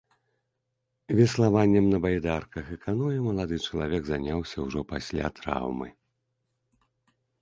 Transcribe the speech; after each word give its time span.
Веславаннем 1.17 1.85
на 1.93 1.99
байдарках 2.05 2.71
і 2.75 2.79
каноэ 2.85 3.19
малады 3.27 3.55
чалавек 3.67 4.03
заняўся 4.11 4.57
ўжо 4.65 4.79
пасля 4.93 5.25
траўмы. 5.41 5.87